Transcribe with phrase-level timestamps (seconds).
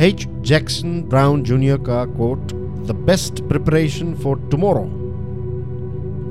[0.00, 2.52] H Jackson Brown junior का quote
[2.86, 4.84] the best preparation for tomorrow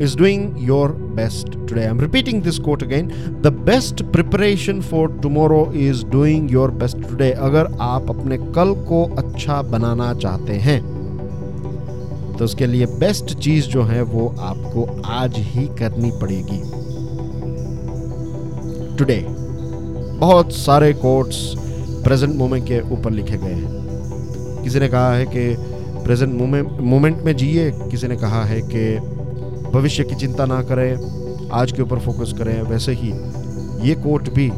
[0.01, 3.07] is doing your best today I am repeating this quote again
[3.41, 9.03] the best preparation for tomorrow is doing your best today अगर आप अपने कल को
[9.17, 10.81] अच्छा बनाना चाहते हैं
[12.37, 16.61] तो उसके लिए बेस्ट चीज़ जो है वो आपको आज ही करनी पड़ेगी।
[18.97, 19.25] टुडे
[20.19, 21.68] बहुत सारे कोट्स
[22.03, 25.55] प्रेजेंट मोमेंट के ऊपर लिखे गए हैं। किसी ने कहा है कि
[26.03, 26.33] प्रेजेंट
[26.81, 28.83] मोमेंट में जिए, किसी ने कहा है कि
[29.71, 33.11] भविष्य की चिंता ना करें, आज के ऊपर फोकस करें, वैसे ही,
[33.87, 34.49] ये कोट भी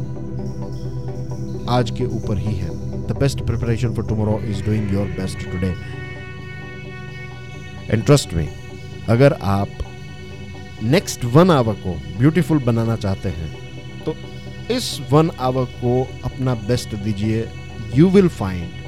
[1.70, 2.70] आज के ऊपर ही है।
[3.06, 5.74] The best preparation for tomorrow is doing your best today
[7.90, 8.48] and trust में
[9.08, 9.68] अगर आप
[10.82, 13.50] नेक्स्ट वन आवर को ब्यूटीफुल बनाना चाहते हैं
[14.04, 14.14] तो
[14.70, 17.46] इस वन आवर को अपना बेस्ट दीजिए।
[17.94, 18.80] यू विल फाइंड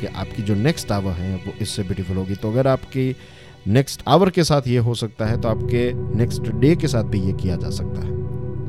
[0.00, 3.14] कि आपकी जो नेक्स्ट आवर है, वो इससे ब्यूटीफुल होगी। तो अगर आपकी
[3.68, 7.20] नेक्स्ट आवर के साथ ये हो सकता है तो आपके नेक्स्ट डे के साथ भी
[7.20, 8.08] ये किया जा सकता है।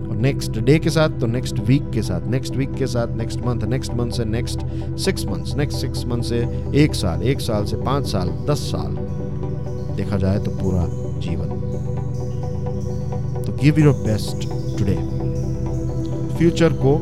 [0.08, 3.40] और नेक्स्ट डे के साथ तो नेक्स्ट वीक के साथ नेक्स्ट वीक के साथ नेक्स्ट
[3.40, 4.60] मंथ नेक्स्ट मंथ से next
[5.00, 6.40] six months next six month से
[6.84, 8.98] एक साल एक साल से पाँच साल, दस साल
[9.96, 10.86] देखा जाए तो पूरा
[11.22, 11.50] जीवन।
[13.46, 14.98] तो give your best today
[16.38, 16.98] future को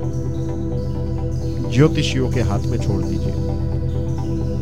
[1.72, 3.32] ज्योतिषियों के हाथ में छोड़ दीजिए।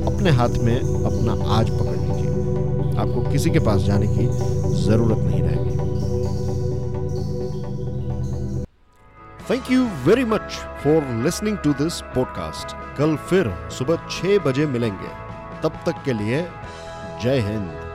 [0.05, 4.27] अपने हाथ में अपना आज पकड़ लीजिए। आपको किसी के पास जाने की
[4.83, 5.77] ज़रूरत नहीं रहेगी।
[9.49, 10.51] Thank you very much
[10.83, 15.11] for listening to this podcast कल फिर सुबह छह बजे मिलेंगे।
[15.63, 16.45] तब तक के लिए
[17.23, 17.86] जय हिंद।